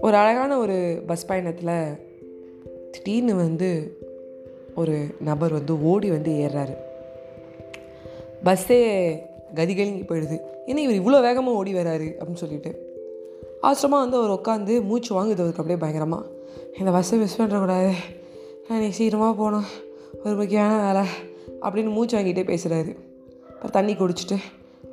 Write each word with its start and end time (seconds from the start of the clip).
ஒரு 0.00 0.16
அழகான 0.16 0.58
ஒரு 0.58 1.02
பஸ் 1.06 1.26
பயணத்தில் 1.26 2.08
திடீர்னு 2.90 3.34
வந்து 3.34 3.98
ஒரு 4.74 5.04
நபர் 5.20 5.52
வந்து 5.52 5.84
ஓடி 5.84 6.10
வந்து 6.10 6.30
ஏறுறாரு. 6.30 6.76
பஸ்ஸே 8.44 9.12
கதிகலங்கி 9.54 10.04
போயிடுது. 10.04 10.40
ஏன்னா 10.66 10.76
இவர் 10.76 10.94
இவ்வளோ 10.94 11.22
வேகமாக 11.22 11.56
ஓடி 11.56 11.74
வராரு 11.74 12.12
அப்படின்னு 12.18 12.34
சொல்லிட்டு. 12.34 13.00
அவசரமாக 13.60 14.10
வந்து 14.10 14.16
அவர் 14.16 14.38
உட்காந்து 14.38 14.82
மூச்சு 14.82 15.14
வாங்குது. 15.14 15.18
அவருக்கு 15.18 15.48
அப்படியே 15.48 15.76
பயங்கரமாக 15.76 16.26
இந்த 16.78 16.90
பஸ்ஸை 16.90 17.18
மிஸ் 17.18 17.40
பண்ணுறக்கூடாது 17.40 17.90
நான் 18.68 18.80
நீ 18.80 18.88
சீக்கிரமாக 18.88 19.34
போகணும். 19.34 19.64
ஒரு 20.24 20.34
முக்கியமான 20.34 20.92
வேலை. 20.92 21.08
அப்படின்னு 21.62 21.92
மூச்சு 21.92 22.18
வாங்கிட்டே 22.18 22.56
பேசுகிறாரு 22.56 22.96
அப்புறம் 23.44 23.70
தண்ணி 23.72 23.92
குடிச்சிட்டு 23.92 24.36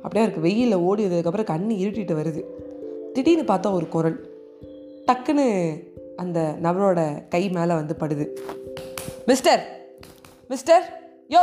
அப்படியே 0.02 0.24
அவருக்கு 0.24 0.40
வெயிலில் 0.40 0.76
ஓடியதுக்கப்புறம் 0.76 1.50
கண்ணு 1.50 1.86
இருட்டிட்டு 1.86 2.16
வருது. 2.20 2.44
திடீர்னு 3.12 3.54
பார்த்தா 3.54 3.72
ஒரு 3.72 3.88
குரல். 3.88 4.28
டக்குன்னு 5.06 5.78
அந்த 6.16 6.54
நபரோட 6.62 7.28
கை 7.28 7.48
மேலே 7.48 7.74
வந்து 7.74 7.96
படுது. 8.00 8.36
மிஸ்டர் 9.26 9.86
மிஸ்டர் 10.48 11.12
யோ 11.28 11.40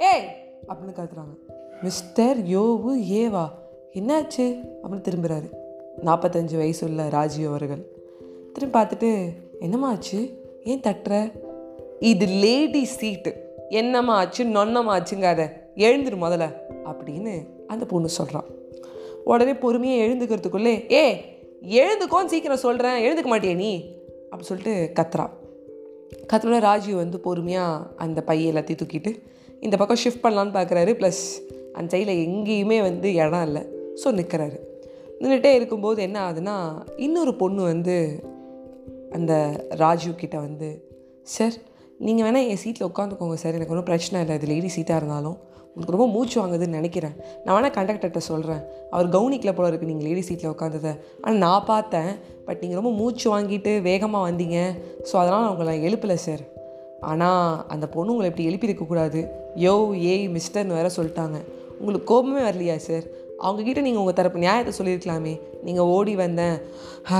ஏ 0.00 0.22
அப்படின்னு 0.68 0.92
கத்துறாங்க. 0.94 1.52
மிஸ்டர் 1.82 2.38
யோவு 2.38 2.96
ஏவா 3.10 3.48
என்னாச்சு? 3.92 4.60
அப்படின்னு 4.82 5.08
திரும்புகிறாரு 5.08 5.50
நாற்பத்தஞ்சு 6.04 6.56
வயசு 6.56 6.86
உள்ள 6.86 7.08
ராஜீவ் 7.08 7.48
அவர்கள். 7.48 7.86
திரும்பி 8.52 8.78
பார்த்துட்டு 8.78 9.32
என்னம்மா 9.60 9.90
ஆச்சு? 9.90 10.44
ஏன் 10.64 10.80
தட்டுற? 10.80 11.32
இது 12.00 12.26
லேடி 12.26 12.84
சீட்டு. 12.84 13.54
என்னம்மா 13.68 14.14
ஆச்சு 14.14 14.44
நொன்னம்மா 14.44 14.96
ஆச்சுங்காத. 14.96 15.60
எழுந்துரு 15.76 16.16
முதல்ல 16.16 16.54
அப்படின்னு 16.84 17.46
அந்த 17.72 17.86
பொண்ணு 17.86 18.08
சொல்கிறான் 18.08 18.48
உடனே 19.24 19.54
பொறுமையாக 19.54 20.04
எழுந்துக்கிறதுக்குள்ளே 20.06 20.74
ஏ 20.92 21.04
எழுந்துக்கோன்னு 21.80 22.32
சீக்கிரம் 22.32 22.64
சொல்கிறேன் 22.66 22.98
எழுந்துக்க 23.04 23.28
மாட்டியா 23.28 23.54
நீ? 23.54 23.72
அப்படி 24.24 24.44
சொல்லிட்டு 24.44 25.02
கத்துறான் 25.02 25.32
கத்தோட 26.32 26.60
ராஜீவ் 26.60 26.96
வந்து 26.96 27.20
பொறுமையாக 27.20 27.86
அந்த 27.96 28.22
பைய 28.22 28.52
எல்லாத்தையும் 28.52 28.80
தூக்கிட்டு 28.82 29.10
இந்த 29.60 29.76
பக்கம் 29.76 29.96
ஷிஃப்ட் 30.04 30.24
பண்ணலான்னு 30.24 30.56
பார்க்குறாரு 30.58 30.92
ப்ளஸ் 31.00 31.22
அந்த 31.72 31.98
சைடில் 31.98 32.22
எங்கேயுமே 32.26 32.80
வந்து 32.80 33.14
இடம் 33.14 33.46
இல்லை. 33.46 33.62
ஸோ 34.04 34.08
நிற்கிறாரு 34.08 34.58
நின்றுட்டே 35.20 35.54
இருக்கும்போது 35.54 36.02
என்ன 36.02 36.18
ஆகுதுன்னா 36.26 36.56
இன்னொரு 36.96 37.34
பொண்ணு 37.34 37.62
வந்து 37.62 37.96
அந்த 39.10 39.32
ராஜீவ் 39.68 40.14
கிட்ட 40.14 40.38
வந்து 40.38 40.68
சார் 41.22 41.52
நீங்கள் 41.98 42.26
வேணால் 42.26 42.48
என் 42.48 42.56
சீட்டில் 42.56 42.88
உட்காந்துக்கோங்க 42.88 43.34
சார் 43.34 43.52
எனக்கு 43.52 43.74
ஒன்றும் 43.74 43.90
பிரச்சனை 43.90 44.20
இல்லை 44.20 44.36
அது 44.36 44.46
லேடி 44.46 44.68
சீட்டாக 44.68 44.96
இருந்தாலும். 44.96 45.38
உங்களுக்கு 45.74 45.96
ரொம்ப 45.96 46.06
மூச்சு 46.06 46.36
வாங்குதுன்னு 46.40 46.78
நினைக்கிறேன். 46.78 47.14
நான் 47.44 47.54
வேணால் 47.56 47.76
கண்டக்டர்கிட்ட 47.76 48.18
சொல்கிறேன் 48.18 48.62
அவர் 48.90 49.08
கவுனிக்கில் 49.08 49.52
போல 49.52 49.68
இருக்குது 49.68 49.86
நீங்கள் 49.86 50.08
லேடி 50.08 50.20
சீட்டில் 50.20 50.50
உட்காந்ததை 50.52 50.92
ஆனால் 51.20 51.38
நான் 51.38 51.64
பார்த்தேன். 51.64 52.10
பட் 52.46 52.60
நீங்கள் 52.60 52.80
ரொம்ப 52.82 52.90
மூச்சு 52.90 53.26
வாங்கிட்டு 53.34 53.82
வேகமாக 53.82 54.30
வந்தீங்க. 54.30 54.58
ஸோ 55.12 55.16
அதனால் 55.16 55.50
உங்களை 55.50 55.82
எழுப்பலை 55.88 56.14
சார் 56.14 56.40
ஆனால் 57.00 57.64
அந்த 57.68 57.88
பொண்ணு 57.88 58.12
உங்களை 58.12 58.30
இப்படி 58.30 58.48
எழுப்பியிருக்கக்கூடாது 58.48 59.30
யோ 59.56 59.92
ஏய் 59.94 60.28
மிஸ்டர்னு 60.28 60.78
வேற 60.78 60.90
சொல்லிட்டாங்க. 60.96 61.38
உங்களுக்கு 61.78 62.06
கோபமே 62.06 62.40
வரலையா 62.40 62.76
சார் 62.76 63.06
அவங்கக்கிட்ட 63.42 63.80
நீங்கள் 63.80 64.02
உங்கள் 64.02 64.14
தரப்பு 64.14 64.38
நியாயத்தை 64.38 64.72
சொல்லியிருக்கலாமே. 64.78 65.40
நீங்கள் 65.62 65.84
ஓடி 65.84 66.14
வந்தேன். 66.16 66.56
ஆ, 67.12 67.18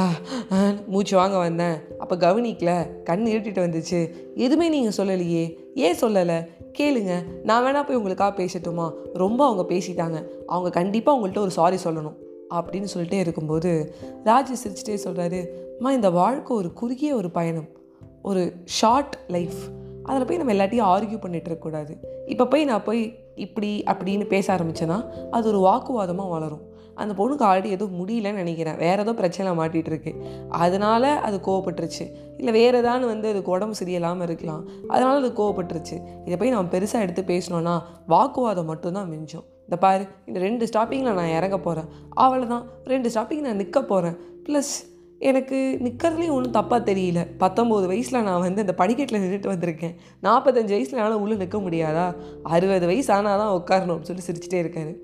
மூச்சு 0.86 1.16
வாங்க 1.16 1.36
வந்தேன். 1.36 1.76
அப்போ 1.98 2.16
கவனிக்கல 2.16 2.88
கண் 3.04 3.26
இருட்டிட்டு 3.26 3.64
வந்துச்சு. 3.66 4.00
எதுவுமே 4.36 4.68
நீங்கள் 4.68 4.96
சொல்லலையே. 4.96 5.44
ஏன் 5.74 5.96
சொல்லலை? 6.00 6.48
கேளுங்க. 6.78 7.12
நான் 7.42 7.64
வேணா 7.64 7.86
போய் 7.86 7.96
உங்களுக்காக 7.96 8.42
பேசட்டுமா? 8.42 8.92
ரொம்ப 9.12 9.44
அவங்க 9.46 9.74
பேசிட்டாங்க. 9.74 10.24
அவங்க 10.46 10.70
கண்டிப்பாக 10.70 11.18
உங்கள்கிட்ட 11.18 11.38
ஒரு 11.38 11.50
சாரி 11.50 11.76
சொல்லணும். 11.84 12.14
அப்படின்னு 12.50 12.86
சொல்லிட்டே 12.94 13.12
இருக்கும்போது 13.12 13.94
ராஜ் 14.24 14.54
சிரிச்சிட்டே 14.64 14.98
சொல்கிறாரு 15.04 15.46
அம்மா 15.76 15.92
இந்த 15.92 16.10
வாழ்க்கை 16.10 16.56
ஒரு 16.56 16.72
குறுகிய 16.72 17.14
ஒரு 17.14 17.30
பயணம். 17.30 17.68
ஒரு 18.22 18.52
ஷார்ட் 18.64 19.18
லைஃப் 19.28 19.54
அதில் 20.02 20.26
போய் 20.26 20.36
நம்ம 20.36 20.52
எல்லாத்தையும் 20.52 20.96
ஆர்கியூ 20.96 21.20
பண்ணிட்டு 21.20 21.50
இருக்கக்கூடாது. 21.50 21.96
இப்போ 22.26 22.46
போய் 22.46 22.64
நான் 22.64 22.84
போய் 22.84 23.18
இப்படி 23.34 23.82
அப்படின்னு 23.86 24.26
பேச 24.26 24.54
ஆரம்பிச்சேன்னா 24.54 25.10
அது 25.30 25.48
ஒரு 25.48 25.58
வாக்குவாதமாக 25.58 26.28
வளரும். 26.28 26.71
அந்த 27.00 27.12
பொண்ணுக்கு 27.18 27.44
ஆல்ரெடி 27.48 27.70
ஏதோ 27.76 27.86
முடியலன்னு 28.00 28.40
நினைக்கிறேன். 28.42 28.76
வேறு 28.76 29.02
ஏதோ 29.04 29.12
பிரச்சனை 29.12 29.52
மாட்டிகிட்டு 29.60 29.90
இருக்கு 29.92 30.12
அதனால் 30.48 31.08
அது 31.28 31.40
கோவப்பட்டுருச்சு. 31.48 32.06
இல்லை 32.38 32.52
வேறு 32.60 32.78
ஏதாவது 32.82 33.06
வந்து 33.06 33.28
அதுக்கு 33.32 33.54
உடம்பு 33.56 33.76
சரியில்லாமல் 33.80 34.22
இருக்கலாம். 34.22 34.62
அதனால் 34.88 35.20
அது 35.22 35.32
கோவப்பட்டுருச்சு. 35.40 35.98
இதை 36.26 36.36
போய் 36.36 36.54
நம்ம 36.56 36.70
பெருசாக 36.76 37.06
எடுத்து 37.06 37.24
பேசினோன்னா 37.32 37.74
வாக்குவாதம் 38.14 38.70
மட்டும்தான் 38.72 39.10
மிஞ்சும். 39.14 39.46
இந்த 39.66 39.76
பாரு 39.84 40.04
இந்த 40.28 40.38
ரெண்டு 40.46 40.64
ஸ்டாப்பிங்கில் 40.70 41.18
நான் 41.18 41.34
இறங்க 41.38 41.58
போகிறேன் 41.58 41.90
அவ்வளோதான் 42.24 42.64
ரெண்டு 42.84 43.10
ஸ்டாப்பிங் 43.14 43.46
நான் 43.48 43.60
நிற்க 43.64 43.80
போகிறேன் 43.82 44.16
ப்ளஸ் 44.46 44.72
எனக்கு 45.20 45.58
நிற்கிறதுலேயும் 45.84 46.36
ஒன்றும் 46.36 46.54
தப்பாக 46.56 46.80
தெரியல. 46.88 47.20
பத்தொம்போது 47.42 47.86
வயசில் 47.90 48.24
நான் 48.28 48.42
வந்து 48.44 48.60
இந்த 48.60 48.74
படிக்கட்டில் 48.80 49.20
நின்றுட்டு 49.24 49.52
வந்திருக்கேன். 49.52 49.92
நாற்பத்தஞ்சு 50.26 50.74
வயசில் 50.76 50.98
என்னால் 50.98 51.20
உள்ளே 51.24 51.34
நிற்க 51.34 51.58
முடியாதா? 51.58 52.06
அறுபது 52.42 52.86
வயசு 52.90 53.12
ஆனால் 53.16 53.40
தான் 53.42 53.52
உட்காரணும் 53.58 53.94
அப்படின்னு 53.94 54.10
சொல்லி 54.10 54.26
சிரிச்சிட்டே 54.28 54.60
இருக்காரு. 54.64 54.94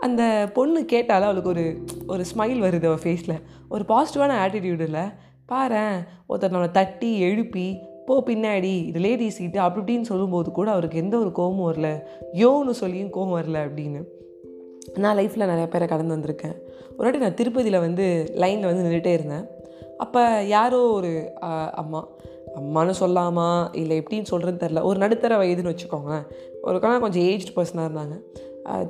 அந்த 0.00 0.22
பொண்ணு 0.54 0.80
கேட்டாலும் 0.84 1.28
அவளுக்கு 1.28 1.52
ஒரு 1.54 1.64
ஒரு 2.12 2.22
ஸ்மைல் 2.30 2.62
வருது 2.64 2.86
அவள் 2.90 3.04
ஃபேஸில் 3.04 3.42
ஒரு 3.68 3.84
பாசிட்டிவான 3.88 4.34
ஆட்டிடியூட் 4.44 4.84
இல்லை. 4.88 5.04
பாரேன் 5.52 5.96
ஒருத்தர் 6.28 6.52
நம்மளை 6.54 6.70
தட்டி 6.70 7.10
எழுப்பி 7.28 7.66
போ 8.06 8.14
பின்னாடி 8.26 8.72
இது 8.90 9.00
லேடி 9.00 9.26
சீட்டு 9.30 9.58
அப்படி 9.60 9.80
இப்படின்னு 9.80 10.10
சொல்லும்போது 10.10 10.48
கூட 10.50 10.68
அவருக்கு 10.70 10.98
எந்த 10.98 11.14
ஒரு 11.18 11.32
கோபமும் 11.32 11.66
வரல. 11.70 11.88
யோன்னு 12.42 12.74
சொல்லியும் 12.82 13.10
கோபம் 13.10 13.36
வரல 13.36 13.58
அப்படின்னு. 13.66 14.00
நான் 14.98 15.16
லைஃப்பில் 15.16 15.50
நிறைய 15.52 15.66
பேரை 15.68 15.86
கடந்து 15.88 16.16
வந்திருக்கேன். 16.16 16.56
ஒரு 16.96 17.04
வாட்டி 17.06 17.18
நான் 17.18 17.38
திருப்பதியில் 17.40 17.84
வந்து 17.86 18.06
லைனில் 18.34 18.70
வந்து 18.70 18.84
நின்றுட்டே 18.84 19.12
இருந்தேன். 19.18 19.46
அப்போ 19.98 20.22
யாரோ 20.48 20.80
ஒரு 20.98 21.12
அம்மா 21.82 22.00
அம்மானு 22.60 22.92
சொல்லாமா 23.00 23.48
இல்லை 23.80 23.96
எப்படின்னு 24.00 24.30
சொல்கிறேன்னு 24.30 24.62
தெரில 24.62 24.82
ஒரு 24.82 24.98
நடுத்தர 24.98 25.36
வயதுன்னு 25.42 25.72
வச்சுக்கோங்களேன். 25.72 26.24
ஒரு 26.62 26.78
கொஞ்சம் 26.80 27.22
ஏஜ்டு 27.22 27.52
பர்சனாக 27.56 27.86
இருந்தாங்க. 27.88 28.16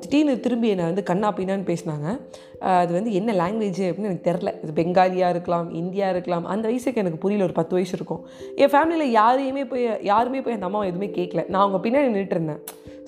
திடீர்னு 0.02 0.32
திரும்பி 0.44 0.68
என்னை 0.72 0.84
வந்து 0.88 1.02
கண்ணா 1.10 1.28
பின்னான்னு 1.38 1.66
பேசினாங்க. 1.70 2.08
அது 2.80 2.92
வந்து 2.96 3.10
என்ன 3.18 3.32
லாங்குவேஜ் 3.40 3.80
அப்படின்னு 3.88 4.08
எனக்கு 4.10 4.26
தெரில 4.30 4.50
இது 4.62 4.72
பெங்காலியாக 4.78 5.34
இருக்கலாம் 5.34 5.68
இந்தியா 5.80 6.06
இருக்கலாம் 6.14 6.46
அந்த 6.52 6.64
வயசுக்கு 6.70 7.02
எனக்கு 7.02 7.20
புரியல 7.24 7.46
ஒரு 7.48 7.56
பத்து 7.58 7.74
வயசு 7.76 7.94
இருக்கும். 7.98 8.22
என் 8.62 8.72
ஃபேமிலியில் 8.72 9.14
யாரையுமே 9.20 9.64
போய் 9.72 9.86
யாருமே 10.10 10.40
போய் 10.46 10.56
அந்த 10.56 10.68
அம்மா 10.68 10.80
எதுவுமே 10.90 11.08
கேட்கல 11.18 11.44
நான் 11.52 11.64
அவங்க 11.64 11.80
பின்னாடி 11.86 12.10
நின்றுட்டுருந்தேன் 12.10 12.60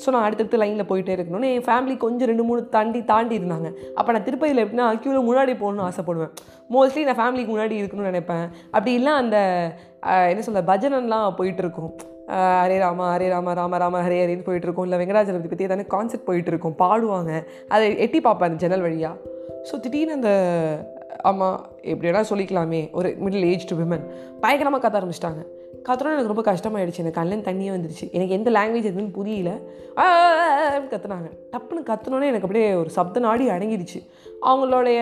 ஸோ 0.02 0.10
நான் 0.14 0.26
அடுத்தடுத்து 0.26 0.60
லைனில் 0.62 0.88
போயிட்டே 0.90 1.12
இருக்கணும்னு 1.16 1.50
என் 1.56 1.66
ஃபேமிலி 1.66 1.94
கொஞ்சம் 2.04 2.30
ரெண்டு 2.30 2.44
மூணு 2.48 2.62
தாண்டி 2.76 3.00
தாண்டி 3.10 3.34
இருந்தாங்க. 3.40 3.68
அப்போ 3.98 4.12
நான் 4.14 4.26
திருப்பதியில் 4.28 4.62
எப்படின்னா 4.64 4.86
க்யூவில் 5.02 5.28
முன்னாடி 5.28 5.52
போகணும்னு 5.62 5.86
ஆசைப்படுவேன். 5.88 6.32
மோஸ்ட்லி 6.76 7.04
நான் 7.08 7.20
ஃபேமிலிக்கு 7.20 7.52
முன்னாடி 7.54 7.76
இருக்கணும்னு 7.80 8.12
நினைப்பேன். 8.12 8.46
அப்படி 8.74 8.92
இல்லை 9.00 9.12
அந்த 9.22 9.36
என்ன 10.32 10.44
சொல்ல 10.48 10.62
பஜனன்லாம் 10.72 11.38
போயிட்டு 11.40 11.64
இருக்கும். 11.66 11.92
ஹரே 12.32 12.76
ராமா 12.84 13.06
ஹரே 13.14 13.28
ராமா 13.34 13.52
ராம 13.60 13.78
ராம 13.82 14.00
ஹரே 14.06 14.18
ஹரேன்னு 14.22 14.46
போயிட்டுருக்கோம். 14.48 14.86
இல்லை 14.86 14.98
வெங்கடாஜலபதி 15.02 15.50
பற்றி 15.52 15.68
ஏதாவது 15.68 15.86
கான்செப்ட் 15.94 16.28
போயிட்டுருக்கோம். 16.28 16.76
பாடுவாங்க. 16.82 17.32
அதை 17.74 17.86
எட்டி 18.04 18.20
பார்ப்பேன் 18.26 18.50
அந்த 18.50 18.60
ஜன்னல் 18.64 18.84
வழியாக 18.86 19.16
ஸோ 19.68 19.80
திடீர்னு 19.84 20.16
அந்த 20.18 20.30
ஆமாம் 21.30 21.58
எப்படி 21.90 22.06
வேணால் 22.08 22.30
சொல்லிக்கலாமே 22.30 22.80
ஒரு 22.98 23.08
மிடில் 23.24 23.44
ஏஜ்டு 23.50 23.74
விமன் 23.80 24.04
பயங்கரமாக 24.44 24.82
கத்த 24.84 24.96
ஆரம்பிச்சிட்டாங்க. 25.00 25.42
கத்துறோம் 25.86 26.14
எனக்கு 26.14 26.32
ரொம்ப 26.32 26.44
கஷ்டமாயிடுச்சு. 26.48 27.02
எனக்கு 27.02 27.18
கண்ணில் 27.20 27.44
தண்ணியே 27.48 27.70
வந்துருச்சு. 27.74 28.06
எனக்கு 28.16 28.36
எந்த 28.38 28.50
லாங்குவேஜ் 28.56 28.88
எதுன்னு 28.90 29.12
புரியல. 29.18 29.50
கத்துனாங்க. 30.92 31.28
டப்புன்னு 31.52 31.82
கத்துனோன்னே 31.90 32.28
எனக்கு 32.32 32.46
அப்படியே 32.48 32.68
ஒரு 32.82 32.90
சப்த 32.98 33.20
நாடி 33.26 33.44
அடங்கிடுச்சு. 33.56 34.00
அவங்களுடைய 34.50 35.00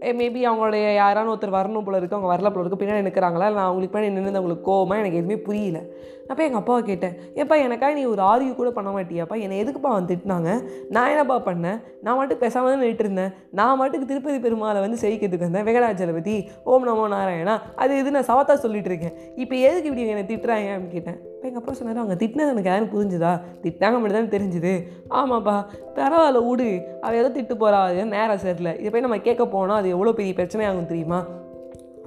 Eh, 0.00 0.10
மேபி 0.10 0.46
அவங்களுடைய 0.48 1.00
யாரான 1.02 1.28
ஒருத்தர் 1.28 1.56
வரணும் 1.58 1.84
போல 1.84 1.96
இருக்கு. 1.96 2.16
அவங்க 2.16 2.36
வரல 2.36 2.52
போல 2.52 2.66
இருக்கு. 2.66 2.84
பின்னாடி 2.84 2.98
நிற்கிறாங்களா 3.06 3.34
இல்லை 3.34 3.52
நான் 3.52 3.64
அவங்களுக்கு 3.64 3.98
பின்னாடி 3.98 4.10
நின்று 4.10 4.28
அவங்களுக்கு 4.28 4.72
கோவமா? 4.72 4.98
எனக்கு 4.98 5.16
எதுவுமே 5.16 5.36
புரியல. 5.36 5.78
நான் 6.26 6.36
போய் 6.36 6.46
எங்கள் 6.46 6.60
அப்பாவை 6.60 6.82
கேட்டேன். 6.82 7.14
ஏப்பா 7.34 7.56
எனக்காக 7.56 7.92
நீ 7.92 8.04
ஒரு 8.04 8.22
ஆர்கியூ 8.22 8.54
கூட 8.54 8.70
பண்ண 8.70 8.90
மாட்டியாப்பா? 8.90 9.40
என்னை 9.40 9.64
எதுக்குப்பா 9.64 9.80
வந்து 9.80 10.14
திட்டினாங்க? 10.14 10.68
நான் 10.90 11.08
என்னப்பா 11.08 11.40
பண்ணேன்? 11.40 11.82
நான் 12.02 12.16
மட்டும் 12.16 12.38
பேசாமல் 12.38 12.72
தான் 12.72 12.82
நின்றுட்டு 12.82 13.34
நான் 13.50 13.80
மட்டுக்கு 13.80 14.04
திருப்பதி 14.04 14.38
பெருமாளை 14.38 14.80
வந்து 14.80 15.08
செய்கிறதுக்கு 15.08 15.50
வந்தேன். 15.50 15.64
வெங்கடாச்சலபதி 15.64 16.48
ஓம் 16.64 16.88
நமோ 16.88 17.14
நாராயணா. 17.14 17.60
அது 17.76 17.98
இது 17.98 18.10
நான் 18.10 18.24
சவத்தா 18.24 18.54
சொல்லிட்டு 18.54 18.88
இருக்கேன். 18.88 19.36
இப்போ 19.36 19.56
எதுக்கு 19.56 19.88
இப்படி 19.88 20.06
என்னை 20.06 20.22
திட்டுறாங்க 20.22 20.80
அப்படின்னு 20.80 20.88
கேட்டேன். 20.88 21.16
இப்போ 21.38 21.48
எங்கள் 21.48 21.62
அப்பா 21.62 21.72
சொன்னார் 21.72 21.96
அவங்க 21.96 22.14
திட்டினது 22.14 22.52
எனக்கு 22.52 22.70
யாரும் 22.70 22.92
புரிஞ்சுதா? 22.94 23.32
திட்டாங்க 23.62 23.96
மட்டும் 24.00 24.18
தான் 24.18 24.32
தெரிஞ்சுது. 24.36 24.72
ஆமாப்பா 25.10 25.54
பரவாயில்ல 25.96 26.40
விடு. 26.48 26.66
அவள் 27.00 27.18
ஏதோ 27.18 27.28
திட்டு 27.36 27.54
போகிறா 27.60 27.80
அது 27.84 27.96
ஏதோ 27.96 28.04
நேரம் 28.04 28.38
சரியில்லை 28.38 28.72
இதை 28.78 28.90
போய் 28.90 29.00
நம்ம 29.00 29.18
கேட்க 29.18 29.46
போனால் 29.46 29.76
அது 29.76 29.88
எவ்வளோ 29.88 30.12
பெரிய 30.12 30.32
பிரச்சனையாகும் 30.32 30.86
தெரியுமா? 30.86 31.20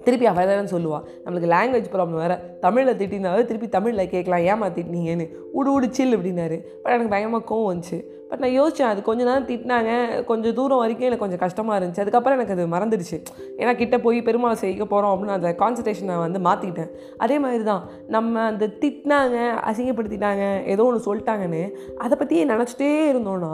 திருப்பி 0.06 0.26
அவள் 0.32 0.50
தானே 0.52 0.70
சொல்லுவாள் 0.76 1.04
நம்மளுக்கு 1.24 1.50
லாங்குவேஜ் 1.56 1.92
ப்ராப்ளம் 1.94 2.22
வேறு. 2.24 2.38
தமிழில் 2.66 2.98
திட்டினாலும் 3.02 3.50
திருப்பி 3.50 3.68
தமிழில் 3.76 4.12
கேட்கலாம். 4.14 4.46
ஏமா 4.52 4.68
திட்டினீங்கன்னு 4.78 5.28
உடு 5.60 5.70
உடு 5.76 5.88
சில் 5.98 6.16
அப்படின்னாரு. 6.18 6.58
பட் 6.82 6.94
எனக்கு 6.96 7.14
பயங்கரமாக 7.14 7.46
கோவம் 7.52 7.70
வந்துச்சு. 7.72 8.00
பட் 8.30 8.42
நான் 8.44 8.56
யோசித்தேன் 8.58 8.90
அது 8.92 9.00
கொஞ்ச 9.08 9.22
நேரம் 9.30 9.48
திட்டினாங்க. 9.50 9.92
கொஞ்சம் 10.30 10.54
தூரம் 10.60 10.82
வரைக்கும் 10.82 11.08
எனக்கு 11.08 11.24
கொஞ்சம் 11.24 11.42
கஷ்டமாக 11.44 11.78
இருந்துச்சு. 11.80 12.04
அதுக்கப்புறம் 12.04 12.38
எனக்கு 12.38 12.56
அது 12.56 12.66
மறந்துடுச்சு. 12.76 13.18
ஏன்னா 13.62 13.74
கிட்ட 13.82 13.96
போய் 14.06 14.20
பெருமாள் 14.28 14.62
செய்ய 14.62 14.86
போகிறோம் 14.94 15.14
அப்படின்னு 15.14 15.38
அந்த 15.38 15.50
கான்சன்ட்ரேஷன் 15.62 16.12
நான் 16.12 16.24
வந்து 16.26 16.42
மாற்றிக்கிட்டேன் 16.48 16.92
அதே 17.26 17.40
மாதிரி 17.46 17.66
தான் 17.72 17.84
நம்ம 18.16 18.44
அந்த 18.52 18.68
திட்டினாங்க 18.84 19.38
அசிங்கப்படுத்திட்டாங்க 19.72 20.46
ஏதோ 20.76 20.86
ஒன்று 20.90 21.06
சொல்லிட்டாங்கன்னு 21.10 21.64
அதை 22.06 22.18
பற்றியே 22.22 22.46
நினச்சிட்டே 22.54 22.92
இருந்தோன்னா 23.12 23.54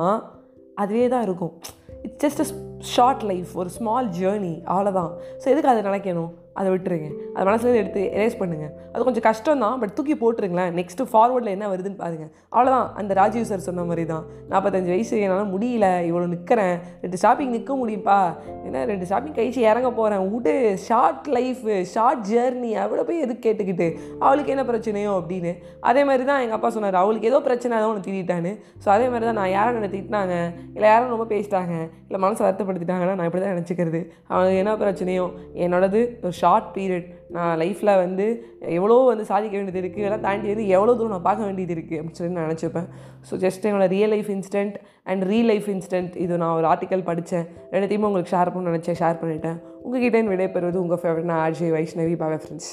அதுவே 0.83 1.05
தான் 1.15 1.25
இருக்கும். 1.27 1.53
ஜஸ்ட் 2.17 2.39
அ 2.39 2.45
ஷார்ட் 2.79 3.23
லைஃப் 3.23 3.47
ஒரு 3.53 3.69
ஸ்மால் 3.69 4.09
ஜேர்னி 4.09 4.53
அவ்வளோதான் 4.63 5.11
ஸோ 5.37 5.45
எதுக்கு 5.53 5.69
அதை 5.69 5.83
நினைக்கணும்? 5.83 6.31
அதை 6.59 6.67
விட்டுருங்க. 6.73 7.09
அது 7.35 7.45
மனசுலேருந்து 7.49 7.81
எடுத்து 7.83 8.01
எரேஸ் 8.17 8.37
பண்ணுங்கள் 8.41 8.71
அது 8.91 9.05
கொஞ்சம் 9.07 9.25
கஷ்டம் 9.29 9.63
தான் 9.63 9.75
பட் 9.81 9.93
தூக்கி 9.97 10.15
போட்டுருங்களேன். 10.21 10.71
நெக்ஸ்ட்டு 10.79 11.07
ஃபார்வர்டில் 11.11 11.51
என்ன 11.55 11.65
வருதுன்னு 11.73 11.99
பாருங்கள் 12.03 12.31
அவ்வளோதான் 12.53 12.87
அந்த 12.99 13.11
ராஜீவ் 13.19 13.49
சார் 13.51 13.65
சொன்ன 13.67 13.85
மாதிரி 13.89 14.05
தான் 14.13 14.23
நாற்பத்தஞ்சு 14.51 14.91
வயசு 14.93 15.15
என்னால் 15.25 15.51
முடியல. 15.53 15.87
இவ்வளோ 16.09 16.25
நிற்கிறேன் 16.35 16.75
ரெண்டு 17.03 17.19
ஷாப்பிங் 17.23 17.53
நிற்க 17.57 17.75
முடியும்ப்பா 17.81 18.19
ஏன்னா 18.67 18.81
ரெண்டு 18.91 19.05
ஷாப்பிங் 19.11 19.35
கழிச்சு 19.37 19.61
இறங்க 19.69 19.91
போகிறேன் 19.99 20.23
விட்டு 20.33 20.55
ஷார்ட் 20.87 21.27
லைஃபு 21.37 21.75
ஷார்ட் 21.93 22.23
ஜேர்னி 22.31 22.71
அவ்வளோ 22.83 23.05
போய் 23.09 23.23
எதுக்கு 23.25 23.45
கேட்டுக்கிட்டு? 23.47 23.87
அவளுக்கு 24.25 24.53
என்ன 24.55 24.65
பிரச்சனையோ 24.71 25.13
அப்படின்னு. 25.19 25.53
அதே 25.89 26.03
மாதிரி 26.09 26.25
தான் 26.31 26.41
எங்கள் 26.45 26.57
அப்பா 26.59 26.71
சொன்னார். 26.77 26.99
அவளுக்கு 27.03 27.29
ஏதோ 27.31 27.39
பிரச்சனை 27.49 27.73
தான் 27.77 27.89
ஒன்று 27.91 28.05
திட்டான்னு 28.07 28.53
ஸோ 28.83 28.87
அதே 28.95 29.05
மாதிரி 29.11 29.25
தான் 29.29 29.39
நான் 29.41 29.53
யாரும் 29.57 29.79
என்ன 29.79 29.91
திட்டினாங்க? 29.93 30.35
இல்லை 30.75 30.87
யாரும் 30.93 31.13
ரொம்ப 31.15 31.27
பேசிட்டாங்க. 31.33 31.75
இல்லை 32.07 32.19
மனசை 32.25 32.41
வருத்தப்படுத்திட்டாங்கன்னா 32.47 33.15
நான் 33.19 33.29
இப்படி 33.29 33.43
தான் 33.43 33.55
நினச்சிக்கிறது. 33.55 34.01
அவனுக்கு 34.33 34.61
என்ன 34.63 34.75
பிரச்சனையோ? 34.83 35.25
என்னோடது 35.65 36.01
ஒரு 36.23 36.33
ஷார்ட் 36.41 36.45
பீரியட் 36.77 37.07
நான் 37.35 37.53
லைஃப்பில் 37.61 37.93
வந்து 38.03 38.25
எவ்வளோ 38.77 38.97
வந்து 39.11 39.25
சாதிக்க 39.31 39.53
வேண்டியது 39.57 39.81
இருக்குது 39.81 40.03
இதெல்லாம் 40.03 40.25
தாண்டி 40.27 40.47
வந்து 40.53 40.65
எவ்வளோ 40.75 40.95
தூரம் 40.99 41.15
நான் 41.15 41.27
பார்க்க 41.29 41.47
வேண்டியது 41.47 41.73
இருக்குது 41.77 41.99
அப்படின்னு 41.99 42.19
சொல்லி 42.21 42.35
நான் 42.37 42.47
நினச்சிப்பேன். 42.49 42.87
ஸோ 43.29 43.39
ஜஸ்ட் 43.45 43.67
என்னோட 43.69 43.87
real 43.95 44.13
life 44.15 44.31
instant 44.37 44.77
and 45.11 45.23
reel 45.31 45.49
life 45.53 45.69
instant 45.75 46.15
இது 46.25 46.41
நான் 46.43 46.55
ஒரு 46.59 46.67
ஆர்டிக்கல் 46.73 47.07
படித்தேன் 47.11 47.47
ரெண்டுத்தையுமே 47.75 48.09
உங்களுக்கு 48.09 48.33
ஷேர் 48.35 48.53
பண்ண 48.55 48.73
நினச்சேன் 48.73 48.99
ஷேர் 49.03 49.21
பண்ணிட்டேன். 49.23 49.57
உங்ககிட்ட 49.85 50.23
விடைபெறுவது 50.33 50.83
உங்கள் 50.85 51.01
ஃபேவரட் 51.03 51.29
நான் 51.31 51.43
ஆர்ஜே 51.47 51.71
வைஷ்ணவி 51.77 52.15
பாவே 52.23 52.39
ஃப்ரெண்ட்ஸ் 52.43 52.71